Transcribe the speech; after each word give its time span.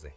cose. 0.00 0.14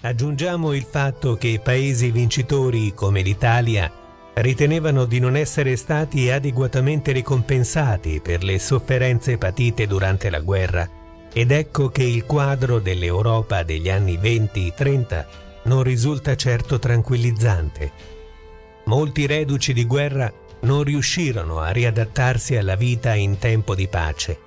Aggiungiamo 0.00 0.72
il 0.74 0.82
fatto 0.82 1.36
che 1.36 1.60
paesi 1.62 2.10
vincitori 2.10 2.92
come 2.94 3.22
l'Italia 3.22 3.90
ritenevano 4.34 5.04
di 5.04 5.20
non 5.20 5.36
essere 5.36 5.76
stati 5.76 6.30
adeguatamente 6.30 7.12
ricompensati 7.12 8.20
per 8.20 8.42
le 8.42 8.58
sofferenze 8.58 9.38
patite 9.38 9.86
durante 9.86 10.28
la 10.28 10.40
guerra 10.40 11.02
ed 11.32 11.52
ecco 11.52 11.88
che 11.88 12.02
il 12.02 12.26
quadro 12.26 12.80
dell'Europa 12.80 13.62
degli 13.62 13.88
anni 13.88 14.18
20-30 14.18 15.26
non 15.64 15.82
risulta 15.82 16.34
certo 16.36 16.78
tranquillizzante. 16.78 17.92
Molti 18.86 19.26
reduci 19.26 19.72
di 19.72 19.86
guerra 19.86 20.30
non 20.60 20.82
riuscirono 20.82 21.60
a 21.60 21.70
riadattarsi 21.70 22.56
alla 22.56 22.76
vita 22.76 23.14
in 23.14 23.38
tempo 23.38 23.74
di 23.74 23.88
pace, 23.88 24.38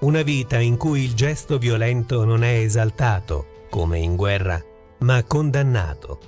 una 0.00 0.22
vita 0.22 0.58
in 0.58 0.76
cui 0.76 1.02
il 1.02 1.14
gesto 1.14 1.58
violento 1.58 2.24
non 2.24 2.42
è 2.42 2.54
esaltato, 2.54 3.66
come 3.68 3.98
in 3.98 4.16
guerra, 4.16 4.62
ma 5.00 5.22
condannato. 5.24 6.18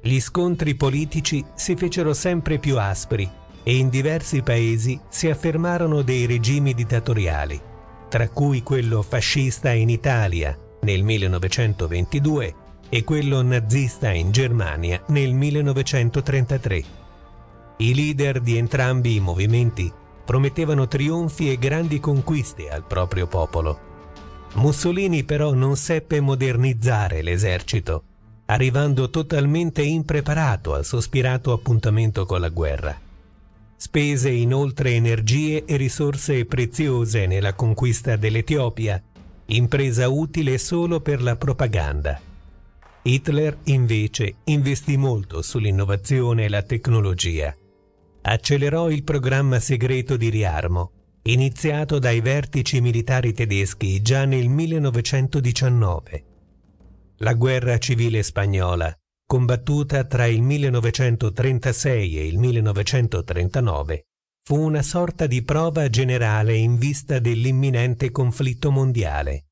Gli 0.00 0.18
scontri 0.18 0.74
politici 0.74 1.44
si 1.54 1.76
fecero 1.76 2.14
sempre 2.14 2.58
più 2.58 2.78
aspri 2.78 3.30
e 3.62 3.76
in 3.76 3.90
diversi 3.90 4.42
paesi 4.42 4.98
si 5.08 5.28
affermarono 5.28 6.02
dei 6.02 6.26
regimi 6.26 6.74
dittatoriali, 6.74 7.60
tra 8.08 8.28
cui 8.28 8.62
quello 8.62 9.02
fascista 9.02 9.70
in 9.72 9.90
Italia 9.90 10.58
nel 10.80 11.02
1922 11.02 12.54
e 12.88 13.04
quello 13.04 13.42
nazista 13.42 14.10
in 14.10 14.32
Germania 14.32 15.02
nel 15.08 15.34
1933. 15.34 16.84
I 17.76 17.94
leader 17.94 18.40
di 18.40 18.56
entrambi 18.56 19.16
i 19.16 19.20
movimenti 19.20 19.92
promettevano 20.32 20.88
trionfi 20.88 21.52
e 21.52 21.58
grandi 21.58 22.00
conquiste 22.00 22.70
al 22.70 22.86
proprio 22.86 23.26
popolo. 23.26 23.78
Mussolini 24.54 25.24
però 25.24 25.52
non 25.52 25.76
seppe 25.76 26.22
modernizzare 26.22 27.20
l'esercito 27.20 28.04
arrivando 28.46 29.10
totalmente 29.10 29.82
impreparato 29.82 30.72
al 30.72 30.86
sospirato 30.86 31.52
appuntamento 31.52 32.24
con 32.24 32.40
la 32.40 32.48
guerra. 32.48 32.98
Spese 33.76 34.30
inoltre 34.30 34.92
energie 34.92 35.66
e 35.66 35.76
risorse 35.76 36.46
preziose 36.46 37.26
nella 37.26 37.52
conquista 37.52 38.16
dell'Etiopia, 38.16 39.02
impresa 39.46 40.08
utile 40.08 40.56
solo 40.56 41.00
per 41.00 41.22
la 41.22 41.36
propaganda. 41.36 42.18
Hitler 43.02 43.58
invece 43.64 44.36
investì 44.44 44.96
molto 44.96 45.42
sull'innovazione 45.42 46.44
e 46.44 46.48
la 46.48 46.62
tecnologia. 46.62 47.54
Accelerò 48.22 48.90
il 48.90 49.02
programma 49.04 49.60
segreto 49.60 50.16
di 50.16 50.28
riarmo, 50.28 50.92
iniziato 51.22 51.98
dai 51.98 52.20
vertici 52.20 52.80
militari 52.80 53.32
tedeschi 53.32 54.00
già 54.00 54.24
nel 54.24 54.48
1919 54.48 56.30
la 57.22 57.34
guerra 57.34 57.78
civile 57.78 58.24
spagnola, 58.24 58.92
combattuta 59.24 60.04
tra 60.04 60.26
il 60.26 60.42
1936 60.42 62.18
e 62.18 62.26
il 62.26 62.36
1939, 62.36 64.06
fu 64.44 64.58
una 64.60 64.82
sorta 64.82 65.28
di 65.28 65.42
prova 65.42 65.88
generale 65.88 66.56
in 66.56 66.76
vista 66.76 67.20
dell'imminente 67.20 68.10
conflitto 68.10 68.72
mondiale. 68.72 69.46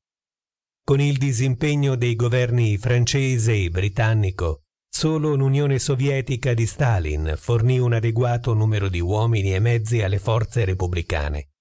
Con 0.83 0.99
il 0.99 1.17
disimpegno 1.17 1.95
dei 1.95 2.15
governi 2.17 2.77
francese 2.77 3.53
e 3.53 3.69
britannico, 3.69 4.60
solo 5.01 5.33
l'Unione 5.33 5.79
Sovietica 5.79 6.53
di 6.53 6.67
Stalin 6.67 7.33
fornì 7.35 7.79
un 7.79 7.93
adeguato 7.93 8.53
numero 8.53 8.87
di 8.87 8.99
uomini 8.99 9.51
e 9.51 9.57
mezzi 9.57 10.03
alle 10.03 10.19
forze 10.19 10.63
repubblicane. 10.63 11.53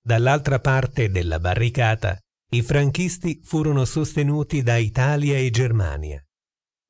Dall'altra 0.00 0.60
parte 0.60 1.10
della 1.10 1.40
barricata 1.40 2.16
i 2.52 2.62
franchisti 2.62 3.40
furono 3.42 3.84
sostenuti 3.84 4.62
da 4.62 4.76
Italia 4.76 5.36
e 5.36 5.50
Germania. 5.50 6.24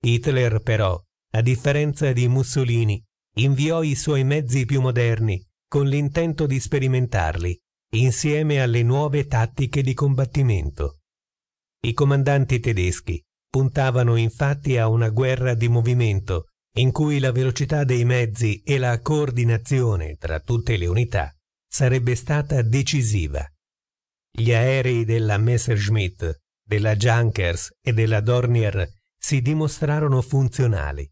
Hitler 0.04 0.60
però, 0.60 1.02
a 1.30 1.40
differenza 1.40 2.12
di 2.12 2.28
Mussolini, 2.28 3.02
inviò 3.36 3.82
i 3.82 3.94
suoi 3.94 4.24
mezzi 4.24 4.66
più 4.66 4.82
moderni 4.82 5.42
con 5.66 5.86
l'intento 5.86 6.44
di 6.44 6.60
sperimentarli 6.60 7.58
insieme 7.92 8.60
alle 8.60 8.82
nuove 8.82 9.26
tattiche 9.26 9.80
di 9.80 9.94
combattimento. 9.94 10.98
I 11.80 11.94
comandanti 11.94 12.60
tedeschi 12.60 13.24
puntavano 13.48 14.16
infatti 14.16 14.76
a 14.76 14.88
una 14.88 15.08
guerra 15.08 15.54
di 15.54 15.68
movimento 15.68 16.48
in 16.78 16.92
cui 16.92 17.18
la 17.18 17.32
velocità 17.32 17.84
dei 17.84 18.04
mezzi 18.04 18.62
e 18.62 18.78
la 18.78 19.00
coordinazione 19.00 20.16
tra 20.16 20.38
tutte 20.38 20.76
le 20.76 20.86
unità 20.86 21.34
sarebbe 21.66 22.14
stata 22.14 22.62
decisiva. 22.62 23.44
Gli 24.30 24.52
aerei 24.52 25.04
della 25.04 25.38
Messerschmitt, 25.38 26.40
della 26.64 26.94
Junkers 26.94 27.72
e 27.80 27.92
della 27.92 28.20
Dornier 28.20 28.88
si 29.18 29.40
dimostrarono 29.40 30.22
funzionali. 30.22 31.10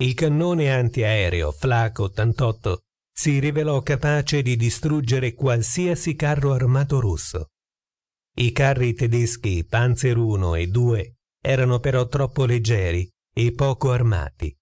Il 0.00 0.14
cannone 0.14 0.72
antiaereo 0.72 1.52
Flak 1.52 2.00
88 2.00 2.82
si 3.10 3.38
rivelò 3.38 3.80
capace 3.80 4.42
di 4.42 4.56
distruggere 4.56 5.34
qualsiasi 5.34 6.14
carro 6.14 6.52
armato 6.52 7.00
russo. 7.00 7.50
I 8.36 8.52
carri 8.52 8.94
tedeschi 8.94 9.64
Panzer 9.64 10.16
1 10.16 10.54
e 10.54 10.66
2 10.66 11.17
erano 11.40 11.78
però 11.78 12.06
troppo 12.06 12.44
leggeri 12.44 13.08
e 13.32 13.52
poco 13.52 13.92
armati, 13.92 14.54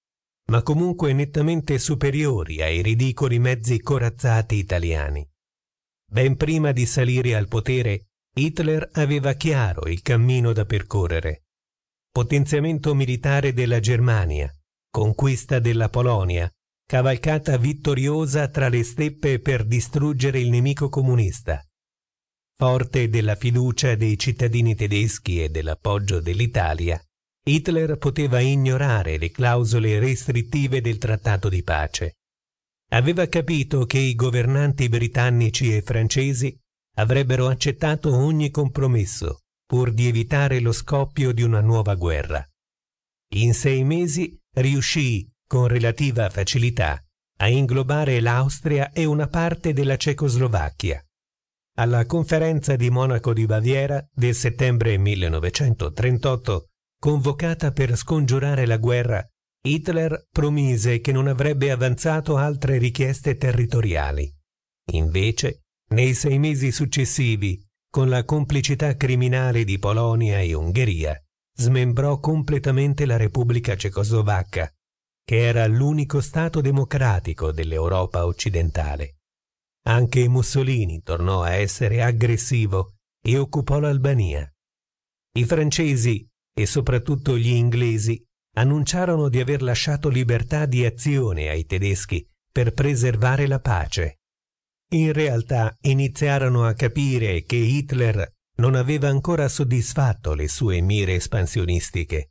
ma 0.50 0.62
comunque 0.62 1.12
nettamente 1.12 1.78
superiori 1.78 2.62
ai 2.62 2.82
ridicoli 2.82 3.38
mezzi 3.38 3.80
corazzati 3.80 4.56
italiani. 4.56 5.28
Ben 6.08 6.36
prima 6.36 6.72
di 6.72 6.86
salire 6.86 7.34
al 7.34 7.48
potere, 7.48 8.10
Hitler 8.34 8.90
aveva 8.92 9.32
chiaro 9.32 9.88
il 9.88 10.02
cammino 10.02 10.52
da 10.52 10.64
percorrere. 10.64 11.46
Potenziamento 12.12 12.94
militare 12.94 13.52
della 13.52 13.80
Germania, 13.80 14.54
conquista 14.90 15.58
della 15.58 15.88
Polonia, 15.88 16.50
cavalcata 16.86 17.56
vittoriosa 17.56 18.48
tra 18.48 18.68
le 18.68 18.84
steppe 18.84 19.40
per 19.40 19.64
distruggere 19.64 20.38
il 20.38 20.50
nemico 20.50 20.88
comunista. 20.88 21.65
Forte 22.56 23.08
della 23.08 23.34
fiducia 23.34 23.94
dei 23.94 24.18
cittadini 24.18 24.74
tedeschi 24.74 25.42
e 25.42 25.50
dell'appoggio 25.50 26.20
dell'Italia, 26.20 27.00
Hitler 27.44 27.96
poteva 27.98 28.40
ignorare 28.40 29.18
le 29.18 29.30
clausole 29.30 29.98
restrittive 29.98 30.80
del 30.80 30.98
trattato 30.98 31.48
di 31.48 31.62
pace 31.62 32.16
Aveva 32.90 33.26
capito 33.26 33.84
che 33.84 33.98
i 33.98 34.14
governanti 34.14 34.88
britannici 34.88 35.74
e 35.74 35.82
francesi 35.82 36.56
avrebbero 36.98 37.48
accettato 37.48 38.14
ogni 38.14 38.50
compromesso 38.50 39.40
pur 39.66 39.92
di 39.92 40.06
evitare 40.06 40.60
lo 40.60 40.70
scoppio 40.70 41.32
di 41.32 41.42
una 41.42 41.60
nuova 41.60 41.96
guerra. 41.96 42.48
In 43.34 43.52
sei 43.52 43.82
mesi 43.82 44.40
riuscì, 44.54 45.28
con 45.44 45.66
relativa 45.66 46.30
facilità, 46.30 47.04
a 47.38 47.48
inglobare 47.48 48.20
l'Austria 48.20 48.92
e 48.92 49.04
una 49.04 49.26
parte 49.26 49.72
della 49.72 49.96
Cecoslovacchia. 49.96 51.04
Alla 51.78 52.06
conferenza 52.06 52.74
di 52.74 52.88
Monaco 52.88 53.34
di 53.34 53.44
Baviera 53.44 54.02
del 54.10 54.34
settembre 54.34 54.96
1938, 54.96 56.68
convocata 56.98 57.70
per 57.70 57.96
scongiurare 57.96 58.64
la 58.64 58.78
guerra 58.78 59.22
Hitler 59.62 60.26
promise 60.30 61.00
che 61.02 61.12
non 61.12 61.26
avrebbe 61.26 61.70
avanzato 61.70 62.38
altre 62.38 62.78
richieste 62.78 63.36
territoriali. 63.36 64.34
Invece, 64.92 65.64
nei 65.88 66.14
sei 66.14 66.38
mesi 66.38 66.72
successivi, 66.72 67.62
con 67.90 68.08
la 68.08 68.24
complicità 68.24 68.96
criminale 68.96 69.64
di 69.64 69.78
Polonia 69.78 70.40
e 70.40 70.54
Ungheria, 70.54 71.14
smembrò 71.58 72.20
completamente 72.20 73.04
la 73.04 73.18
Repubblica 73.18 73.76
Cecoslovacca, 73.76 74.72
che 75.22 75.46
era 75.46 75.66
l'unico 75.66 76.22
Stato 76.22 76.62
democratico 76.62 77.52
dell'Europa 77.52 78.24
occidentale. 78.24 79.15
Anche 79.88 80.28
Mussolini 80.28 81.00
tornò 81.02 81.42
a 81.42 81.52
essere 81.52 82.02
aggressivo 82.02 82.94
e 83.22 83.38
occupò 83.38 83.78
l'Albania. 83.78 84.50
I 85.36 85.44
francesi 85.44 86.28
e 86.52 86.66
soprattutto 86.66 87.38
gli 87.38 87.50
inglesi 87.50 88.20
annunciarono 88.56 89.28
di 89.28 89.38
aver 89.38 89.62
lasciato 89.62 90.08
libertà 90.08 90.66
di 90.66 90.84
azione 90.84 91.50
ai 91.50 91.66
tedeschi 91.66 92.26
per 92.50 92.72
preservare 92.72 93.46
la 93.46 93.60
pace. 93.60 94.20
In 94.92 95.12
realtà 95.12 95.76
iniziarono 95.82 96.64
a 96.64 96.74
capire 96.74 97.44
che 97.44 97.56
Hitler 97.56 98.28
non 98.56 98.74
aveva 98.74 99.08
ancora 99.08 99.46
soddisfatto 99.46 100.34
le 100.34 100.48
sue 100.48 100.80
mire 100.80 101.14
espansionistiche. 101.14 102.30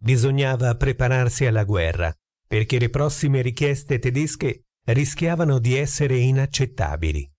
Bisognava 0.00 0.76
prepararsi 0.76 1.46
alla 1.46 1.64
guerra, 1.64 2.14
perché 2.46 2.78
le 2.78 2.90
prossime 2.90 3.40
richieste 3.42 3.98
tedesche 3.98 4.66
rischiavano 4.84 5.58
di 5.58 5.74
essere 5.76 6.16
inaccettabili. 6.18 7.30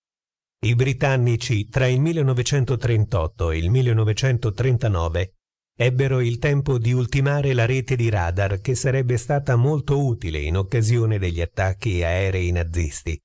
I 0.66 0.76
britannici 0.76 1.68
tra 1.68 1.88
il 1.88 2.02
1938 2.02 3.52
e 3.52 3.58
il 3.58 3.70
1939 3.70 5.34
ebbero 5.78 6.22
il 6.22 6.40
tempo 6.40 6.78
di 6.78 6.94
ultimare 6.94 7.54
la 7.54 7.66
rete 7.66 7.96
di 7.96 8.10
radar 8.10 8.62
che 8.62 8.74
sarebbe 8.74 9.18
stata 9.18 9.56
molto 9.56 10.04
utile 10.04 10.40
in 10.40 10.58
occasione 10.58 11.20
degli 11.20 11.42
attacchi 11.42 12.02
aerei 12.02 12.52
nazisti. 12.52 13.20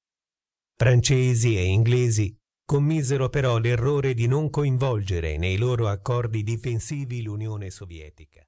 Francesi 0.76 1.56
e 1.56 1.64
inglesi 1.64 2.36
commisero 2.66 3.28
però 3.28 3.58
l'errore 3.58 4.14
di 4.14 4.26
non 4.26 4.50
coinvolgere 4.50 5.38
nei 5.38 5.56
loro 5.56 5.88
accordi 5.88 6.42
difensivi 6.42 7.22
l'Unione 7.22 7.70
Sovietica. 7.70 8.44